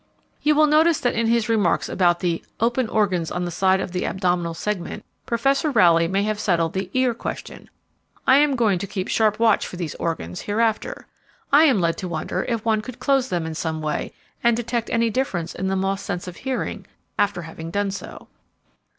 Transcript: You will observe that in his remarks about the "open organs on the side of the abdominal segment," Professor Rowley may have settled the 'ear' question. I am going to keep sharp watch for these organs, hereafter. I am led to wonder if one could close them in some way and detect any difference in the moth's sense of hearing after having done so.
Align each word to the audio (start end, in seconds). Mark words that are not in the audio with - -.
You 0.41 0.55
will 0.55 0.63
observe 0.73 0.99
that 1.03 1.13
in 1.13 1.27
his 1.27 1.47
remarks 1.47 1.87
about 1.87 2.21
the 2.21 2.43
"open 2.59 2.89
organs 2.89 3.29
on 3.29 3.45
the 3.45 3.51
side 3.51 3.79
of 3.79 3.91
the 3.91 4.03
abdominal 4.07 4.55
segment," 4.55 5.05
Professor 5.27 5.69
Rowley 5.69 6.07
may 6.07 6.23
have 6.23 6.39
settled 6.39 6.73
the 6.73 6.89
'ear' 6.95 7.13
question. 7.13 7.69
I 8.25 8.37
am 8.37 8.55
going 8.55 8.79
to 8.79 8.87
keep 8.87 9.07
sharp 9.09 9.37
watch 9.37 9.67
for 9.67 9.75
these 9.75 9.93
organs, 9.99 10.41
hereafter. 10.41 11.05
I 11.53 11.65
am 11.65 11.79
led 11.79 11.97
to 11.99 12.07
wonder 12.07 12.43
if 12.45 12.65
one 12.65 12.81
could 12.81 12.97
close 12.99 13.29
them 13.29 13.45
in 13.45 13.53
some 13.53 13.79
way 13.79 14.11
and 14.43 14.57
detect 14.57 14.89
any 14.89 15.11
difference 15.11 15.53
in 15.53 15.67
the 15.67 15.75
moth's 15.75 16.01
sense 16.01 16.27
of 16.27 16.37
hearing 16.37 16.87
after 17.19 17.43
having 17.43 17.69
done 17.69 17.91
so. 17.91 18.27